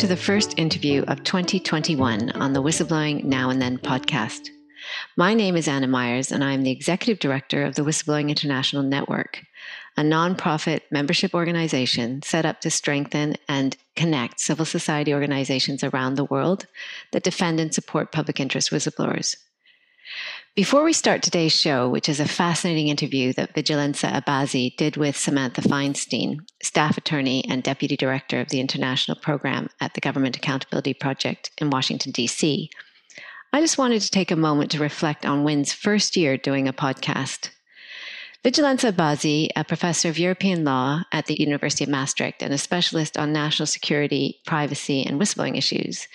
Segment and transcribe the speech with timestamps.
[0.00, 4.48] To the first interview of 2021 on the Whistleblowing Now and Then podcast.
[5.18, 9.44] My name is Anna Myers, and I'm the Executive Director of the Whistleblowing International Network,
[9.98, 16.24] a nonprofit membership organization set up to strengthen and connect civil society organizations around the
[16.24, 16.64] world
[17.12, 19.36] that defend and support public interest whistleblowers.
[20.56, 25.16] Before we start today's show, which is a fascinating interview that Vigjilenca Abazi did with
[25.16, 30.92] Samantha Feinstein, staff attorney and deputy director of the international program at the Government Accountability
[30.92, 32.68] Project in Washington, D.C.,
[33.52, 36.72] I just wanted to take a moment to reflect on WIN's first year doing a
[36.72, 37.50] podcast.
[38.44, 43.16] Vigjilenca Abazi, a professor of European law at the University of Maastricht and a specialist
[43.16, 46.08] on national security, privacy, and whistleblowing issues,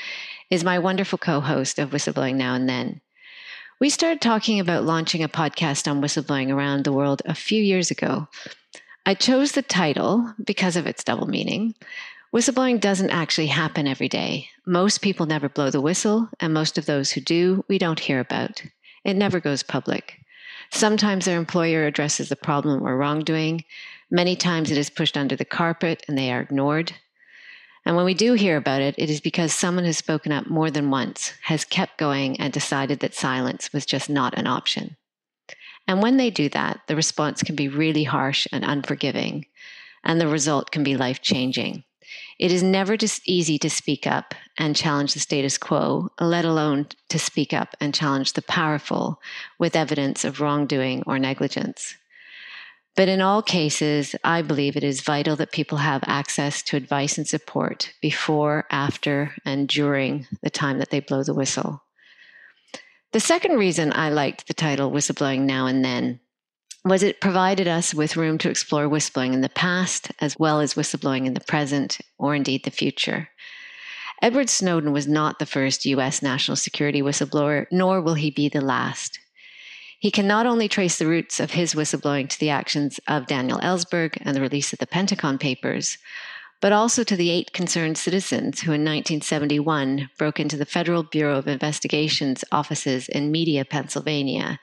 [0.50, 3.02] is my wonderful co host of Whistleblowing Now and Then.
[3.78, 7.92] We started talking about launching a podcast on whistleblowing around the world a few years
[7.92, 8.30] ago.
[9.06, 11.76] I chose the title because of its double meaning.
[12.34, 14.48] Whistleblowing doesn't actually happen every day.
[14.66, 18.22] Most people never blow the whistle, and most of those who do, we don't hear
[18.22, 18.64] about.
[19.04, 20.22] It never goes public.
[20.72, 23.66] Sometimes their employer addresses the problem or wrongdoing.
[24.10, 26.94] Many times it is pushed under the carpet and they are ignored.
[27.86, 30.72] And when we do hear about it, it is because someone has spoken up more
[30.72, 34.98] than once, has kept going, and decided that silence was just not an option.
[35.88, 39.46] And when they do that, the response can be really harsh and unforgiving,
[40.04, 41.84] and the result can be life changing.
[42.40, 46.88] It is never just easy to speak up and challenge the status quo, let alone
[47.10, 49.22] to speak up and challenge the powerful
[49.60, 51.96] with evidence of wrongdoing or negligence.
[52.96, 57.18] But in all cases, I believe it is vital that people have access to advice
[57.18, 61.84] and support before, after, and during the time that they blow the whistle.
[63.12, 66.22] The second reason I liked the title Whistleblowing Now and Then
[66.86, 70.76] was it provided us with room to explore whistleblowing in the past as well as
[70.76, 73.30] whistleblowing in the present or indeed the future.
[74.22, 78.62] Edward Snowden was not the first US national security whistleblower, nor will he be the
[78.62, 79.20] last.
[80.00, 83.60] He can not only trace the roots of his whistleblowing to the actions of Daniel
[83.60, 85.98] Ellsberg and the release of the Pentagon Papers,
[86.62, 91.38] but also to the eight concerned citizens who in 1971 broke into the Federal Bureau
[91.38, 94.60] of Investigation's offices in Media, Pennsylvania,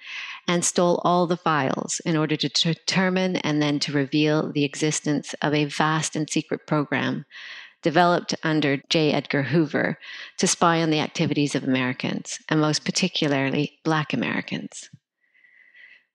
[0.48, 5.34] and stole all the files in order to determine and then to reveal the existence
[5.43, 7.25] of a vast and secret program
[7.82, 9.12] developed under J.
[9.12, 9.99] Edgar Hoover
[10.38, 14.88] to spy on the activities of Americans, and most particularly Black Americans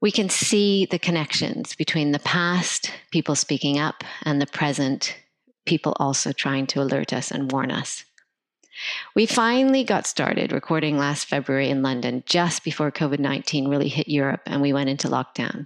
[0.01, 5.17] we can see the connections between the past, people speaking up, and the present,
[5.65, 8.03] people also trying to alert us and warn us.
[9.15, 14.07] We finally got started recording last February in London, just before COVID 19 really hit
[14.07, 15.65] Europe and we went into lockdown.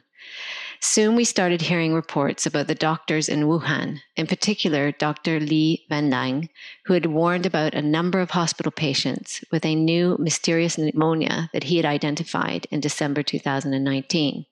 [0.83, 5.39] Soon we started hearing reports about the doctors in Wuhan, in particular Dr.
[5.39, 6.49] Li Wenliang,
[6.85, 11.65] who had warned about a number of hospital patients with a new mysterious pneumonia that
[11.65, 14.47] he had identified in December 2019.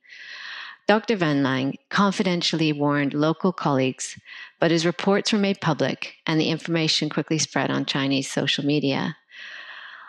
[0.85, 1.17] Dr.
[1.17, 4.16] Wenliang confidentially warned local colleagues,
[4.59, 9.17] but his reports were made public and the information quickly spread on Chinese social media.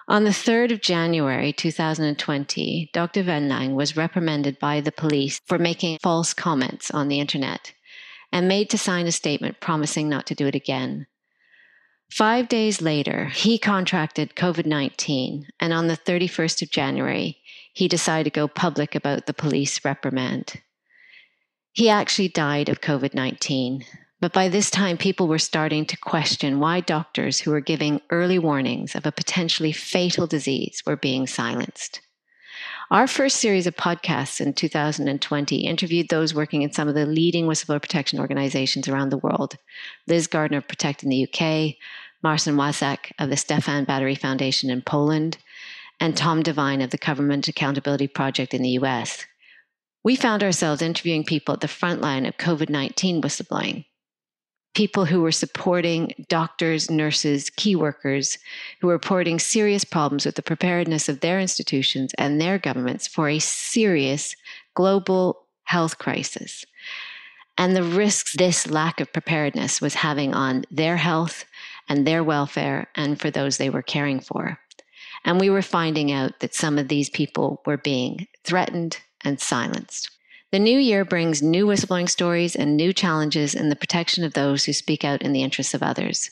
[0.08, 3.22] On the 3rd of January 2020, Dr.
[3.22, 7.72] Wenliang was reprimanded by the police for making false comments on the internet
[8.32, 11.06] and made to sign a statement promising not to do it again.
[12.10, 17.38] Five days later, he contracted COVID 19, and on the 31st of January,
[17.72, 20.60] he decided to go public about the police reprimand.
[21.72, 23.84] He actually died of COVID 19,
[24.20, 28.38] but by this time, people were starting to question why doctors who were giving early
[28.38, 32.00] warnings of a potentially fatal disease were being silenced.
[32.90, 37.46] Our first series of podcasts in 2020 interviewed those working in some of the leading
[37.46, 39.56] whistleblower protection organizations around the world
[40.06, 41.76] Liz Gardner of Protect in the UK,
[42.22, 45.38] Marcin Waszak of the Stefan Batory Foundation in Poland,
[45.98, 49.24] and Tom Devine of the Government Accountability Project in the US.
[50.02, 53.84] We found ourselves interviewing people at the front line of COVID 19 whistleblowing
[54.74, 58.38] people who were supporting doctors, nurses, key workers
[58.80, 63.28] who were reporting serious problems with the preparedness of their institutions and their governments for
[63.28, 64.36] a serious
[64.74, 66.64] global health crisis.
[67.58, 71.44] And the risks this lack of preparedness was having on their health
[71.88, 74.58] and their welfare and for those they were caring for.
[75.24, 80.10] And we were finding out that some of these people were being threatened and silenced.
[80.52, 84.64] The new year brings new whistleblowing stories and new challenges in the protection of those
[84.64, 86.28] who speak out in the interests of others.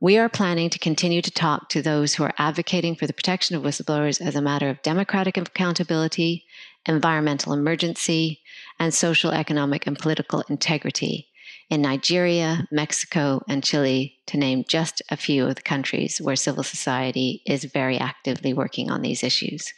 [0.00, 3.54] We are planning to continue to talk to those who are advocating for the protection
[3.54, 6.46] of whistleblowers as a matter of democratic accountability,
[6.86, 8.40] environmental emergency,
[8.78, 11.28] and social, economic, and political integrity
[11.68, 16.62] in Nigeria, Mexico, and Chile, to name just a few of the countries where civil
[16.62, 19.74] society is very actively working on these issues.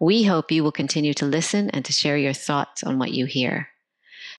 [0.00, 3.26] We hope you will continue to listen and to share your thoughts on what you
[3.26, 3.68] hear.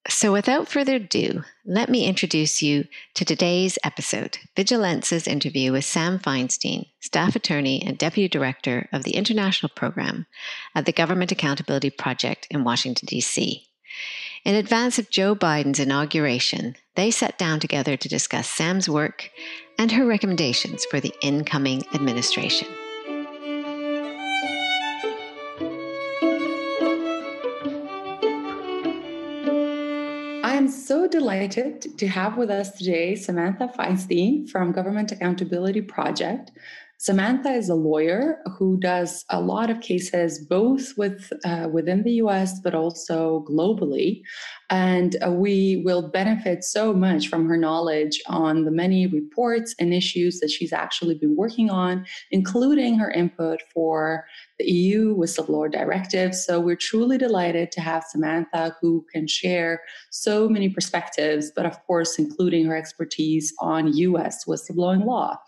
[0.10, 6.18] So, without further ado, let me introduce you to today's episode Vigjilenca's interview with Sam
[6.18, 10.26] Feinstein, staff attorney and deputy director of the international program
[10.74, 13.68] at the Government Accountability Project in Washington, D.C.
[14.44, 19.30] In advance of Joe Biden's inauguration, they sat down together to discuss Sam's work
[19.78, 22.68] and her recommendations for the incoming administration.
[30.72, 36.52] So delighted to have with us today Samantha Feinstein from Government Accountability Project.
[37.02, 42.22] Samantha is a lawyer who does a lot of cases both with uh, within the
[42.26, 44.22] US but also globally.
[44.70, 49.96] And uh, we will benefit so much from her knowledge on the many reports and
[49.96, 54.28] issues that she's actually been working on including her input for
[54.60, 56.36] the EU whistleblower directive.
[56.36, 59.82] So we're truly delighted to have Samantha who can share
[60.12, 65.40] so many perspectives but of course including her expertise on US whistleblowing law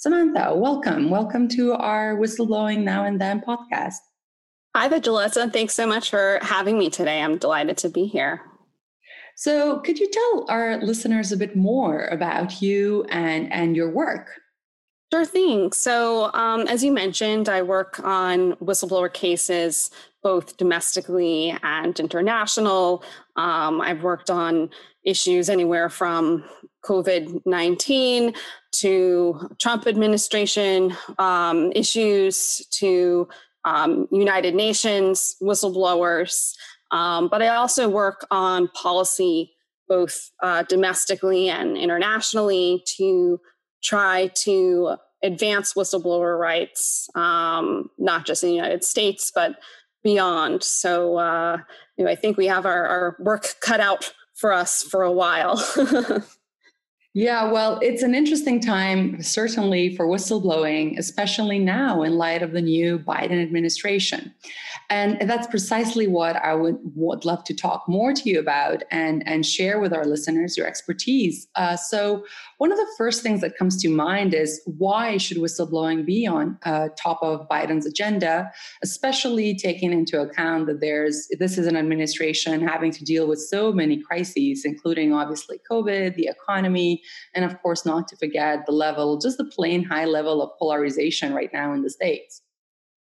[0.00, 1.10] Samantha, welcome.
[1.10, 3.96] Welcome to our Whistleblowing Now and Then podcast.
[4.76, 5.52] Hi, Vigilessa.
[5.52, 7.20] Thanks so much for having me today.
[7.20, 8.40] I'm delighted to be here.
[9.34, 14.28] So, could you tell our listeners a bit more about you and, and your work?
[15.12, 15.72] Sure thing.
[15.72, 19.90] So, um, as you mentioned, I work on whistleblower cases,
[20.22, 23.02] both domestically and international.
[23.34, 24.70] Um, I've worked on
[25.04, 26.44] issues anywhere from
[26.88, 28.32] COVID 19
[28.72, 33.28] to Trump administration um, issues to
[33.64, 36.54] um, United Nations whistleblowers.
[36.90, 39.52] Um, but I also work on policy
[39.88, 43.40] both uh, domestically and internationally to
[43.82, 49.56] try to advance whistleblower rights, um, not just in the United States, but
[50.04, 50.62] beyond.
[50.62, 51.58] So, uh,
[51.96, 55.12] you know, I think we have our, our work cut out for us for a
[55.12, 55.56] while.
[57.18, 62.62] Yeah, well, it's an interesting time, certainly for whistleblowing, especially now in light of the
[62.62, 64.32] new Biden administration.
[64.88, 69.26] And that's precisely what I would, would love to talk more to you about and,
[69.26, 71.48] and share with our listeners your expertise.
[71.56, 72.24] Uh, so,
[72.58, 76.58] one of the first things that comes to mind is why should whistleblowing be on
[76.64, 78.50] uh, top of Biden's agenda,
[78.82, 83.72] especially taking into account that there's this is an administration having to deal with so
[83.72, 87.00] many crises, including obviously COVID, the economy,
[87.34, 91.32] and of course, not to forget the level, just the plain high level of polarization
[91.32, 92.42] right now in the states.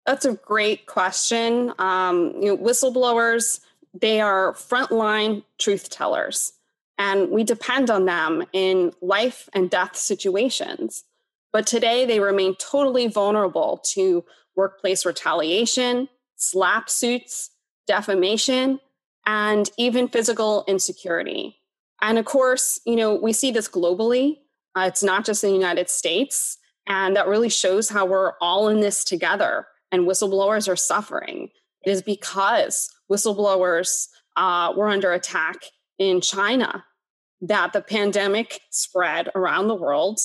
[0.04, 1.72] That's a great question.
[1.78, 3.60] Um, you know, whistleblowers,
[3.94, 6.52] they are frontline truth tellers,
[7.00, 11.02] and we depend on them in life and death situations.
[11.50, 14.22] But today, they remain totally vulnerable to
[14.54, 17.50] workplace retaliation, SLAPP suits,
[17.86, 18.80] defamation,
[19.24, 21.56] and even physical insecurity.
[22.02, 24.36] And of course, you know, we see this globally.
[24.76, 26.58] Uh, it's not just in the United States.
[26.86, 31.48] And that really shows how we're all in this together and whistleblowers are suffering.
[31.82, 35.56] It is because whistleblowers uh, were under attack
[35.98, 36.84] in China
[37.40, 40.20] that the pandemic spread around the world,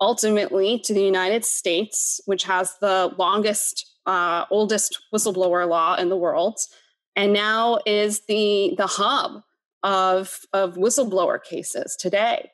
[0.00, 6.16] ultimately to the United States, which has the longest, uh, oldest whistleblower law in the
[6.16, 6.58] world,
[7.14, 9.42] and now is the, the hub
[9.82, 12.50] of, of whistleblower cases today.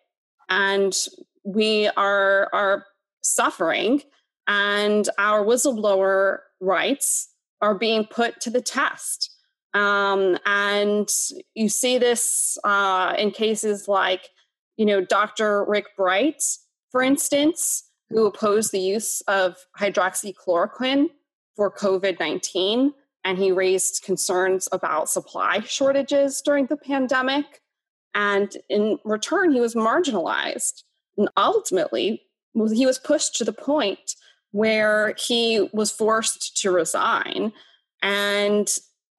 [0.48, 0.96] And
[1.44, 2.86] we are, are
[3.22, 4.02] suffering,
[4.46, 7.28] and our whistleblower rights
[7.60, 9.31] are being put to the test.
[9.74, 11.08] Um, and
[11.54, 14.28] you see this uh, in cases like,
[14.76, 15.64] you know, Dr.
[15.64, 16.42] Rick Bright,
[16.90, 21.08] for instance, who opposed the use of hydroxychloroquine
[21.56, 22.92] for COVID 19
[23.24, 27.62] and he raised concerns about supply shortages during the pandemic.
[28.14, 30.82] And in return, he was marginalized.
[31.16, 32.22] And ultimately,
[32.54, 34.16] he was pushed to the point
[34.50, 37.52] where he was forced to resign.
[38.02, 38.68] And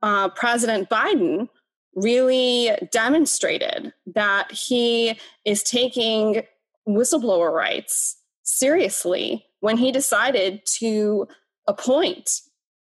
[0.03, 1.47] uh, President Biden
[1.95, 6.43] really demonstrated that he is taking
[6.87, 11.27] whistleblower rights seriously when he decided to
[11.67, 12.29] appoint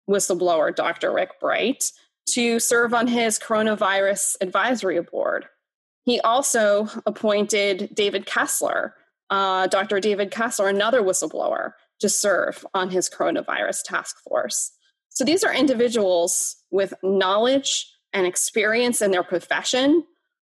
[0.09, 1.13] whistleblower Dr.
[1.13, 1.93] Rick Bright
[2.31, 5.47] to serve on his coronavirus advisory board.
[6.05, 8.95] He also appointed David Kessler,
[9.29, 10.01] uh, Dr.
[10.01, 14.73] David Kessler, another whistleblower, to serve on his coronavirus task force.
[15.11, 20.05] So these are individuals with knowledge and experience in their profession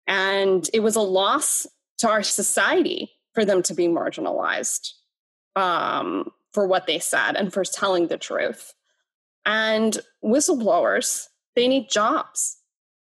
[0.08, 1.66] And it was a loss
[1.98, 4.92] to our society for them to be marginalized
[5.54, 8.72] um, for what they said and for telling the truth.
[9.44, 12.56] And whistleblowers, they need jobs.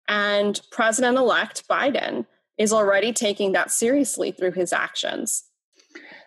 [0.08, 2.26] And President elect Biden
[2.58, 5.44] is already taking that seriously through his actions.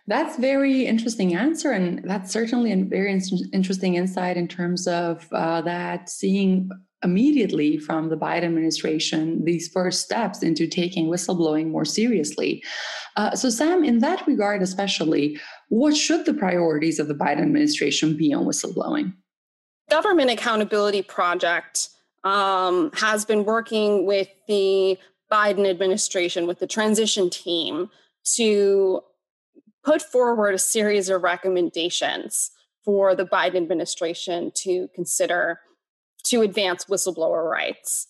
[0.10, 5.28] That's very interesting answer, and that's certainly a very in- interesting insight in terms of
[5.32, 6.72] uh, that seeing
[7.04, 12.64] immediately from the Biden administration these first steps into taking whistleblowing more seriously.
[13.18, 18.18] Uh, so, Sam, in that regard, especially, what should the priorities of the Biden administration
[18.18, 19.14] be on whistleblowing?
[19.92, 21.90] Government Accountability Project
[22.24, 24.98] um, has been working with the
[25.32, 27.92] Biden administration, with the transition team,
[28.38, 29.04] to
[29.84, 32.52] put forward a series of recommendations
[32.84, 35.60] for the Biden administration to consider
[36.24, 38.08] to advance whistleblower rights.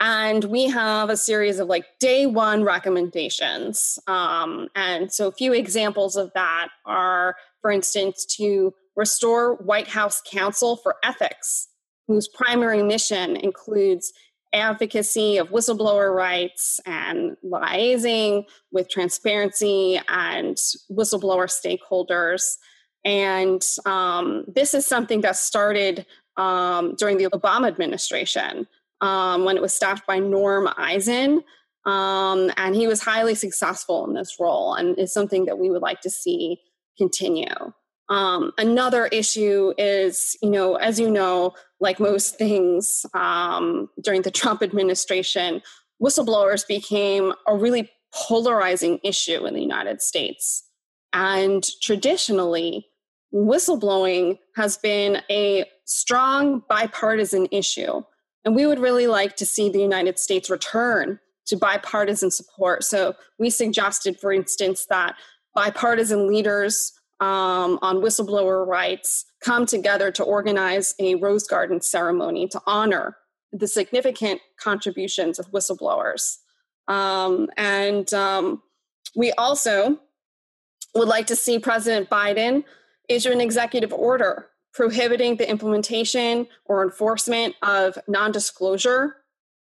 [0.00, 3.98] And we have a series of like day one recommendations.
[4.08, 10.20] Um, and so a few examples of that are, for instance, to restore White House
[10.28, 11.68] Counsel for Ethics,
[12.08, 14.12] whose primary mission includes
[14.52, 20.56] advocacy of whistleblower rights and liaising with transparency and
[20.90, 22.56] whistleblower stakeholders.
[23.04, 26.06] And um, this is something that started
[26.36, 28.66] um, during the Obama administration
[29.00, 31.42] um, when it was staffed by Norm Eisen.
[31.84, 35.82] Um, and he was highly successful in this role and is something that we would
[35.82, 36.60] like to see
[36.96, 37.72] continue.
[38.08, 44.30] Um, another issue is, you know, as you know, like most things um, during the
[44.40, 45.62] Trump administration,
[46.02, 50.64] whistleblowers became a really polarizing issue in the United States.
[51.12, 52.86] And traditionally,
[53.32, 58.02] whistleblowing has been a strong bipartisan issue.
[58.44, 62.84] And we would really like to see the United States return to bipartisan support.
[62.84, 65.16] So we suggested, for instance, that
[65.54, 66.92] bipartisan leaders
[67.22, 73.16] um, on whistleblower rights come together to organize a Rose Garden ceremony to honor
[73.52, 76.38] the significant contributions of whistleblowers.
[76.88, 78.60] Um, and um,
[79.14, 80.00] we also
[80.96, 82.64] would like to see President Biden
[83.08, 89.14] issue an executive order prohibiting the implementation or enforcement of non disclosure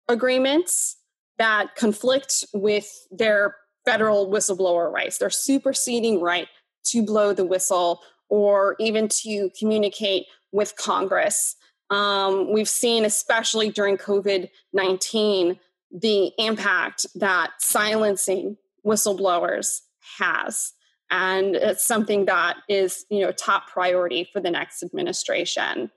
[0.07, 0.95] agreements
[1.37, 6.47] that conflict with their federal whistleblower rights, their superseding right
[6.85, 11.55] to blow the whistle or even to communicate with Congress.
[11.89, 15.59] Um, we've seen, especially during COVID 19,
[15.91, 19.81] the impact that silencing whistleblowers
[20.17, 20.73] has.
[21.09, 25.91] And it's something that is you know top priority for the next administration.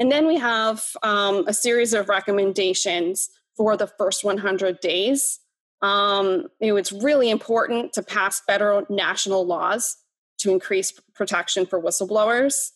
[0.00, 5.38] And then we have um, a series of recommendations for the first 100 days.
[5.82, 9.98] Um, you know, it's really important to pass federal national laws
[10.44, 12.70] to increase protection for whistleblowers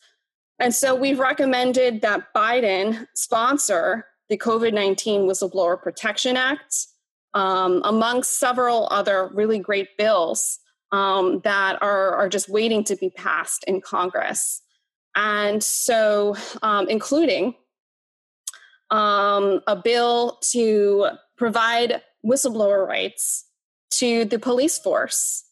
[0.58, 6.88] and so we've recommended that biden sponsor the covid-19 whistleblower protection act
[7.34, 10.58] um, amongst several other really great bills
[10.92, 14.62] um, that are, are just waiting to be passed in Congress.
[15.14, 17.54] And so, um, including
[18.90, 23.44] um, a bill to provide whistleblower rights
[23.90, 25.44] to the police force.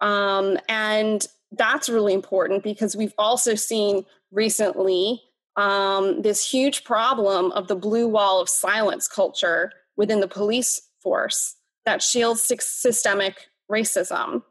[0.00, 5.22] Um, and that's really important because we've also seen recently
[5.56, 11.56] um, this huge problem of the blue wall of silence culture within the police force
[11.84, 14.42] that shields systemic racism.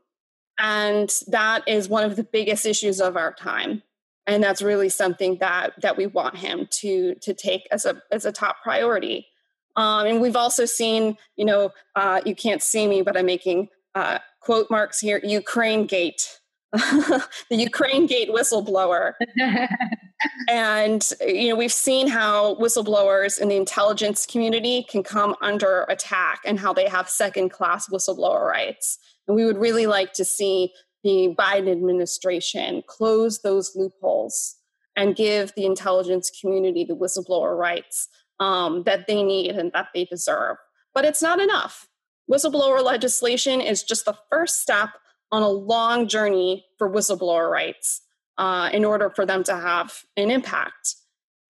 [0.58, 3.84] And that is one of the biggest issues of our time.
[4.25, 8.25] And that's really something that that we want him to to take as a as
[8.25, 9.28] a top priority.
[9.75, 13.68] Um, and we've also seen, you know, uh, you can't see me, but I'm making
[13.94, 16.40] uh, quote marks here: Ukraine Gate,
[17.50, 19.13] the Ukraine Gate whistleblower.
[20.50, 26.39] and you know, we've seen how whistleblowers in the intelligence community can come under attack,
[26.46, 28.98] and how they have second class whistleblower rights.
[29.27, 34.55] And we would really like to see the Biden administration close those loopholes
[34.96, 38.08] and give the intelligence community the whistleblower rights
[38.39, 40.58] um, that they need and that they deserve.
[40.94, 41.88] But it's not enough.
[42.32, 44.89] Whistleblower legislation is just the first step
[45.32, 48.01] on a long journey for whistleblower rights
[48.38, 50.96] uh, in order for them to have an impact.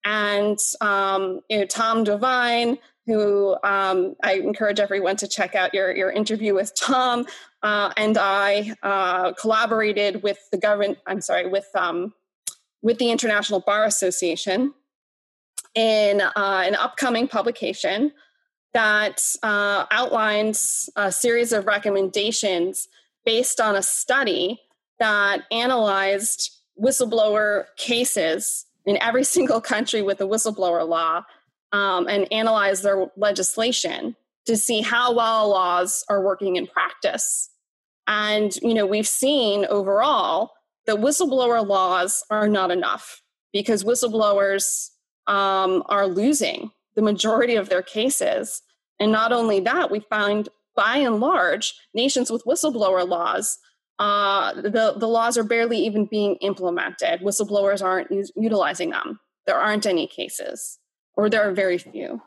[0.04, 5.94] And um, you know, Tom Devine, who um, I encourage everyone to check out your,
[5.94, 7.26] your interview with Tom,
[7.62, 10.98] uh, and I uh, collaborated with the government.
[11.06, 12.14] I'm sorry, with um,
[12.82, 14.72] with the International Bar Association
[15.74, 16.30] in uh,
[16.64, 18.12] an upcoming publication
[18.72, 22.88] that uh, outlines a series of recommendations
[23.26, 24.58] based on a study
[24.98, 31.22] that analyzed whistleblower cases in every single country with a whistleblower law
[31.72, 34.16] um, and analyzed their legislation
[34.46, 37.50] to see how well laws are working in practice.
[38.06, 40.52] And you know, we've seen overall
[40.86, 44.90] that whistleblower laws are not enough because whistleblowers
[45.26, 48.62] um, are losing the majority of their cases.
[49.00, 53.58] And not only that, we find by and large, nations with whistleblower laws,
[53.98, 57.20] uh, the, the laws are barely even being implemented.
[57.20, 59.18] Whistleblowers aren't utilizing them.
[59.46, 60.78] There aren't any cases,
[61.14, 62.20] or there are very few.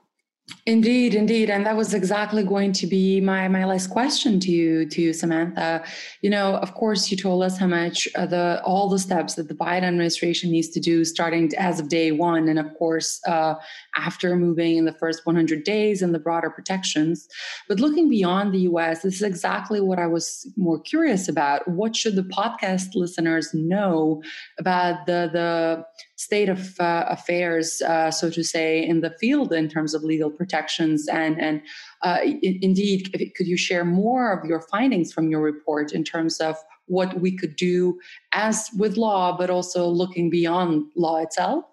[0.65, 4.88] Indeed, indeed, and that was exactly going to be my my last question to you,
[4.89, 5.84] to you, Samantha.
[6.22, 9.48] You know, of course, you told us how much uh, the all the steps that
[9.48, 13.56] the Biden administration needs to do, starting as of day one, and of course, uh,
[13.96, 17.27] after moving in the first 100 days and the broader protections.
[17.68, 21.68] But looking beyond the U.S., this is exactly what I was more curious about.
[21.68, 24.22] What should the podcast listeners know
[24.60, 29.70] about the the state of uh, affairs, uh, so to say, in the field in
[29.70, 31.08] terms of legal protections.
[31.08, 31.62] And, and
[32.01, 36.55] uh, indeed, could you share more of your findings from your report in terms of
[36.86, 38.00] what we could do
[38.31, 41.65] as with law, but also looking beyond law itself?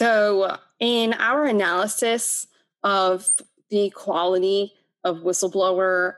[0.00, 2.46] So, in our analysis
[2.82, 3.28] of
[3.68, 4.72] the quality
[5.04, 6.14] of whistleblower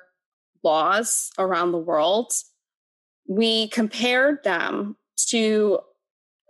[0.62, 2.32] laws around the world,
[3.26, 5.80] we compared them to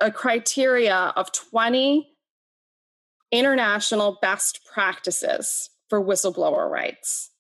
[0.01, 2.12] a criteria of 20
[3.33, 7.31] international best practices for whistleblower rights.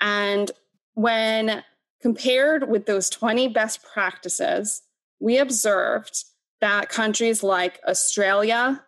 [0.00, 0.50] And
[0.94, 1.62] when
[2.00, 4.82] compared with those 20 best practices,
[5.20, 6.24] we observed
[6.60, 8.84] that countries like Australia,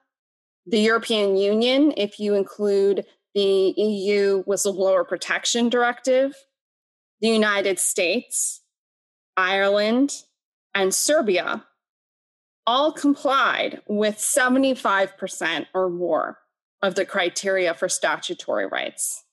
[0.66, 6.34] the European Union, if you include the EU Whistleblower Protection Directive,
[7.20, 8.62] the United States,
[9.36, 10.12] Ireland,
[10.74, 11.64] and Serbia
[12.66, 16.38] all complied with 75% or more
[16.82, 19.24] of the criteria for statutory rights.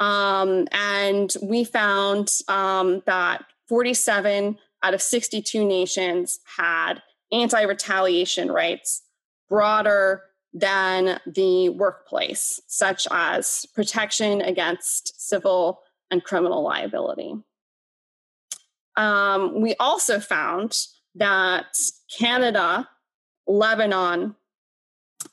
[0.00, 9.02] Um, and we found um, that 47 out of 62 nations had anti retaliation rights
[9.48, 17.34] broader than the workplace, such as protection against civil and criminal liability.
[18.96, 21.76] Um, we also found that
[22.18, 22.88] Canada,
[23.46, 24.34] Lebanon,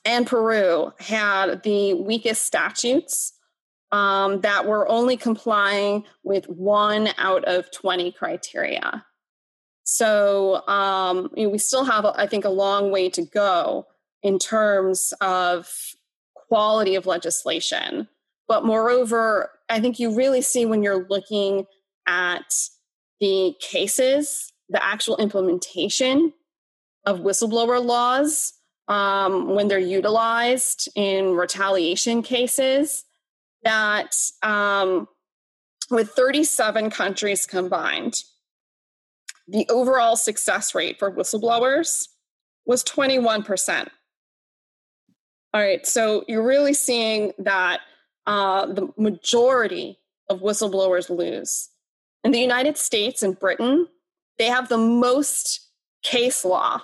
[0.05, 3.33] and Peru had the weakest statutes
[3.91, 9.05] um, that were only complying with one out of 20 criteria.
[9.83, 13.87] So um, you know, we still have, I think, a long way to go
[14.23, 15.69] in terms of
[16.33, 18.07] quality of legislation.
[18.47, 21.65] But moreover, I think you really see when you're looking
[22.07, 22.53] at
[23.19, 26.33] the cases the actual implementation
[27.05, 28.53] of whistleblower laws
[28.87, 33.05] um, when they're utilized in retaliation cases
[33.63, 35.07] that um,
[35.89, 38.23] with 37 countries combined
[39.47, 42.07] the overall success rate for whistleblowers
[42.65, 43.87] was 21%
[45.53, 47.81] all right so you're really seeing that
[48.25, 51.69] uh, the majority of whistleblowers lose.
[52.23, 53.87] In the united states and britain
[54.37, 55.69] they have the most
[56.03, 56.81] case law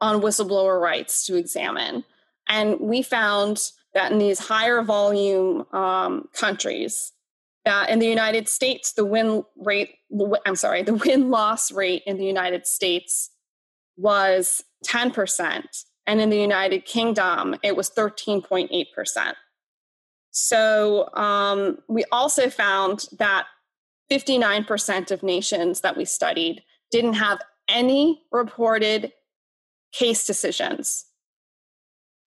[0.00, 2.04] on whistleblower rights to examine.
[2.48, 7.12] And we found that in these higher volume um, countries,
[7.64, 9.96] that in the United States, the win rate,
[10.46, 13.30] I'm sorry, the win loss rate in the United States
[13.96, 15.64] was 10%.
[16.06, 19.34] And in the United Kingdom, it was 13.8%.
[20.30, 23.46] So um, we also found that
[24.10, 29.12] 59% of nations that we studied didn't have any reported
[29.92, 31.06] case decisions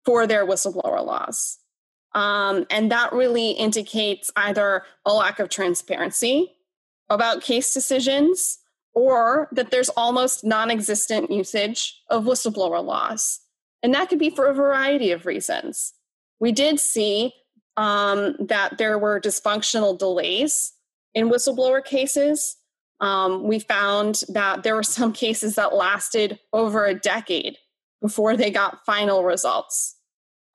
[0.05, 1.57] for their whistleblower laws.
[2.13, 6.53] Um, and that really indicates either a lack of transparency
[7.09, 8.59] about case decisions
[8.93, 13.39] or that there's almost non existent usage of whistleblower laws.
[13.83, 15.93] And that could be for a variety of reasons.
[16.39, 17.33] We did see
[17.77, 20.73] um, that there were dysfunctional delays
[21.13, 22.57] in whistleblower cases
[23.01, 27.57] um, we found that there were some cases that lasted over a decade
[28.01, 29.95] before they got final results.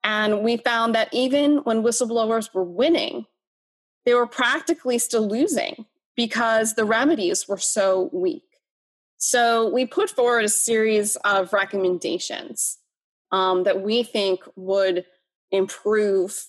[0.03, 3.25] And we found that even when whistleblowers were winning,
[4.05, 8.43] they were practically still losing because the remedies were so weak.
[9.17, 12.77] So we put forward a series of recommendations
[13.31, 15.05] um, that we think would
[15.51, 16.45] improve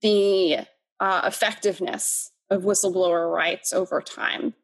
[0.00, 0.60] the
[0.98, 4.54] uh, effectiveness of whistleblower rights over time.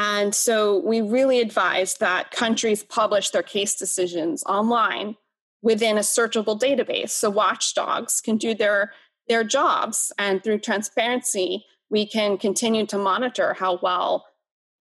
[0.00, 5.16] And so we really advise that countries publish their case decisions online
[5.60, 7.10] within a searchable database.
[7.10, 8.92] So watchdogs can do their,
[9.26, 10.12] their jobs.
[10.16, 14.24] And through transparency, we can continue to monitor how well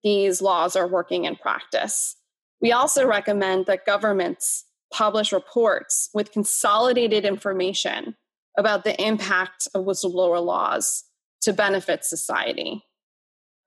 [0.03, 2.15] these laws are working in practice.
[2.59, 8.15] We also recommend that governments publish reports with consolidated information
[8.57, 11.03] about the impact of whistleblower laws
[11.41, 12.83] to benefit society.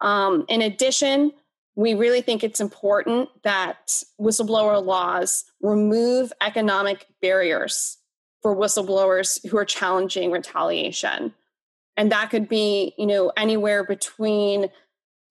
[0.01, 1.33] Um, in addition,
[1.75, 7.99] we really think it's important that whistleblower laws remove economic barriers
[8.43, 11.35] for whistleblowers who are challenging retaliation.
[11.97, 14.69] And that could be, you know, anywhere between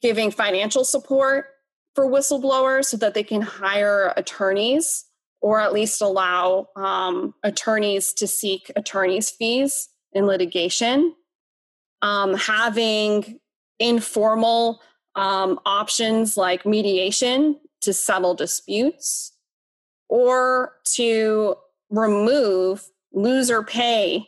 [0.01, 1.47] giving financial support
[1.95, 5.05] for whistleblowers so that they can hire attorneys
[5.41, 11.13] or at least allow um, attorneys to seek attorneys' fees in litigation.
[12.01, 13.39] Um, having
[13.79, 14.81] informal
[15.15, 19.33] um, options like mediation to settle disputes
[20.09, 21.55] or to
[21.89, 24.27] remove loser pay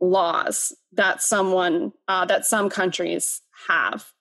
[0.00, 4.12] laws that someone uh, that some countries have.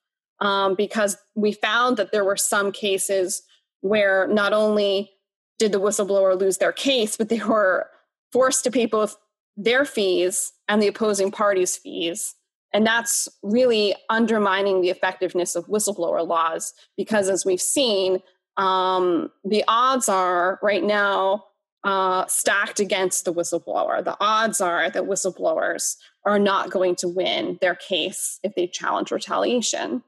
[0.41, 3.41] Um, because we found that there were some cases
[3.81, 5.11] where not only
[5.57, 7.89] did the whistleblower lose their case but they were
[8.31, 9.17] forced to pay both
[9.57, 12.35] their fees and the opposing party's fees
[12.73, 18.21] and that's really undermining the effectiveness of whistleblower laws because, as we've seen,
[18.57, 21.45] um, the odds are right now
[21.83, 24.03] uh, stacked against the whistleblower.
[24.03, 29.11] The odds are that whistleblowers are not going to win their case if they challenge
[29.11, 30.03] retaliation.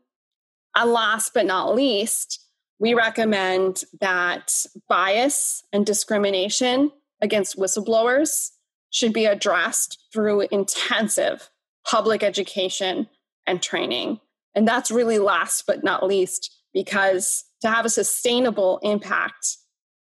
[0.76, 2.40] And last but not least,
[2.80, 8.52] we recommend that bias and discrimination against whistleblowers
[8.90, 11.50] should be addressed through intensive
[11.86, 13.08] public education
[13.48, 14.20] and training.
[14.56, 19.58] And that's really last but not least, because to have a sustainable impact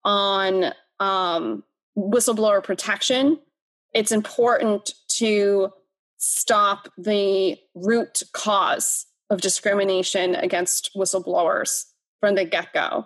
[0.04, 1.64] on um,
[1.98, 3.40] whistleblower protection,
[3.94, 5.70] it's important to
[6.18, 11.86] stop the root cause of discrimination against whistleblowers
[12.20, 13.06] from the get go.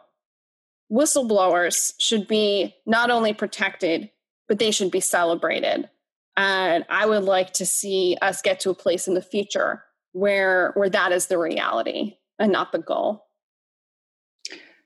[0.92, 4.10] Whistleblowers should be not only protected,
[4.48, 5.90] but they should be celebrated.
[6.40, 10.72] And I would like to see us get to a place in the future where
[10.76, 13.26] where that is the reality and not the goal.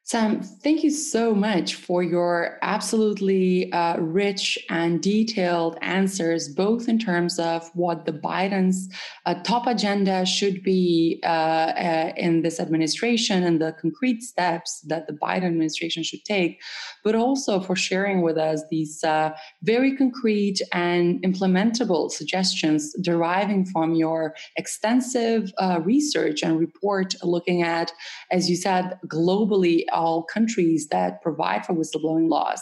[0.05, 6.99] Sam, thank you so much for your absolutely uh, rich and detailed answers, both in
[6.99, 8.89] terms of what the Biden's
[9.25, 15.07] uh, top agenda should be uh, uh in this administration and the concrete steps that
[15.07, 16.61] the Biden administration should take,
[17.05, 23.95] but also for sharing with us these uh, very concrete and implementable suggestions deriving from
[23.95, 27.93] your extensive uh, research and report looking at,
[28.31, 32.61] as you said, globally all countries that provide for whistleblowing laws.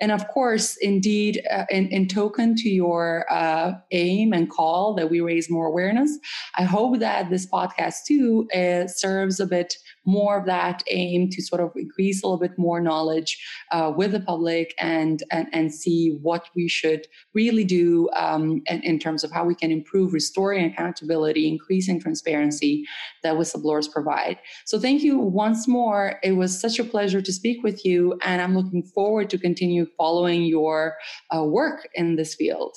[0.00, 5.10] And of course, indeed, uh, in, in, token to your uh, aim and call that
[5.10, 6.18] we raise more awareness,
[6.56, 11.42] I hope that this podcast too uh, serves a bit more of that aim to
[11.42, 13.38] sort of increase a little bit more knowledge
[13.70, 18.82] uh, with the public and, and, and see what we should really do um, in,
[18.82, 22.84] in terms of how we can improve restoring accountability, increasing transparency
[23.22, 24.38] that whistleblowers provide.
[24.64, 26.18] So thank you once more.
[26.22, 29.86] It was such a pleasure to speak with you, and I'm looking forward to continue
[29.98, 30.96] following your
[31.36, 32.74] uh, work in this field.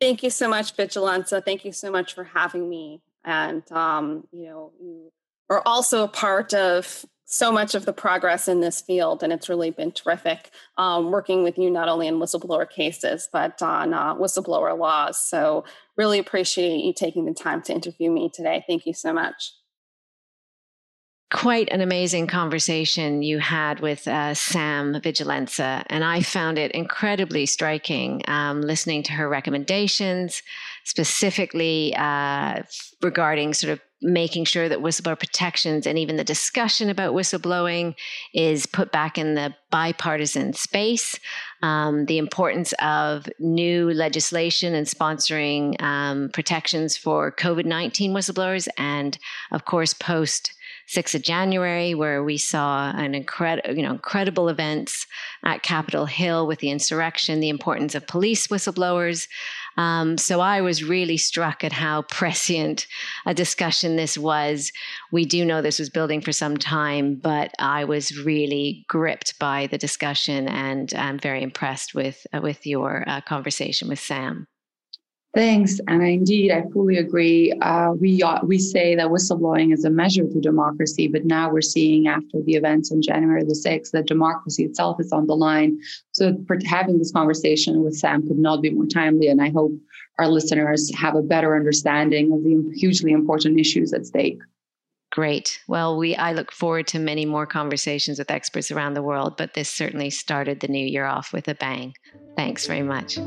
[0.00, 1.44] Thank you so much, Vigjilenca.
[1.44, 3.02] Thank you so much for having me.
[3.24, 5.12] And um, you know, you
[5.50, 9.48] are also a part of so much of the progress in this field, and it's
[9.48, 14.14] really been terrific um, working with you not only in whistleblower cases but on uh,
[14.14, 15.18] whistleblower laws.
[15.18, 15.64] So,
[15.96, 18.64] really appreciate you taking the time to interview me today.
[18.66, 19.52] Thank you so much
[21.34, 27.44] quite an amazing conversation you had with uh, Sam Vigjilenca, and I found it incredibly
[27.44, 30.44] striking um, listening to her recommendations,
[30.84, 32.62] specifically uh,
[33.02, 37.96] regarding sort of making sure that whistleblower protections and even the discussion about whistleblowing
[38.32, 41.18] is put back in the bipartisan space.
[41.62, 49.18] Um, the importance of new legislation and sponsoring um, protections for COVID 19 whistleblowers, and
[49.50, 50.54] of course, post
[50.88, 55.06] 6th of January, where we saw an incredible, you know, incredible events
[55.44, 59.28] at Capitol Hill with the insurrection, the importance of police whistleblowers.
[59.76, 62.86] Um, so I was really struck at how prescient
[63.26, 64.72] a discussion this was.
[65.10, 69.66] We do know this was building for some time, but I was really gripped by
[69.66, 74.46] the discussion, and I'm very impressed with uh, with your uh, conversation with Sam.
[75.34, 77.52] Thanks, and indeed, I fully agree.
[77.60, 81.60] Uh, we uh, we say that whistleblowing is a measure to democracy, but now we're
[81.60, 85.76] seeing after the events on January the sixth that democracy itself is on the line.
[86.12, 89.72] So, having this conversation with Sam could not be more timely, and I hope
[90.20, 94.38] our listeners have a better understanding of the hugely important issues at stake.
[95.10, 95.60] Great.
[95.66, 99.54] Well, we I look forward to many more conversations with experts around the world, but
[99.54, 101.94] this certainly started the new year off with a bang.
[102.36, 103.18] Thanks very much.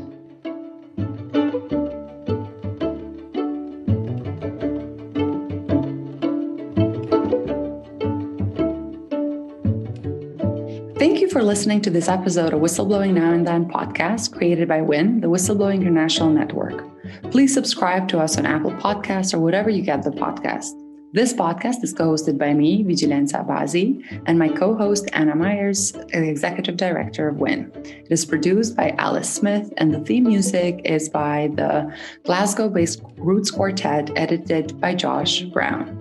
[11.28, 15.20] You for listening to this episode of Whistleblowing Now and Then podcast created by WIN,
[15.20, 16.82] the Whistleblowing International Network.
[17.30, 20.70] Please subscribe to us on Apple Podcasts or whatever you get the podcast.
[21.12, 25.92] This podcast is co hosted by me, Vigjilenca Abazi, and my co host, Anna Myers,
[25.92, 27.70] the Executive Director of WIN.
[27.84, 33.02] It is produced by Alice Smith, and the theme music is by the Glasgow based
[33.18, 35.94] Roots Quartet, edited by Josh Brown.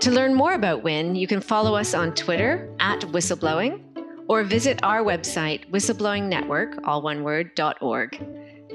[0.00, 3.83] To learn more about WIN, you can follow us on Twitter at whistleblowing
[4.28, 8.18] or visit our website, whistleblowingnetwork, all one word, .org.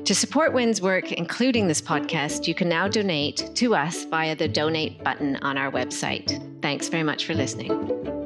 [0.06, 4.48] To support WIN's work, including this podcast, you can now donate to us via the
[4.48, 6.62] donate button on our website.
[6.62, 8.19] Thanks very much for listening.